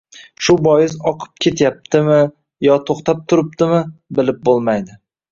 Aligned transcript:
Shu 0.45 0.53
bois, 0.67 0.93
oqib 1.09 1.33
ketyaptimi 1.45 2.15
yo 2.67 2.77
to‘xtab 2.87 3.21
turibdimi— 3.33 3.83
bilib 4.21 4.41
bo‘lmadi. 4.49 4.97